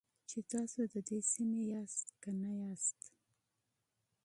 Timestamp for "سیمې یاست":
1.31-2.07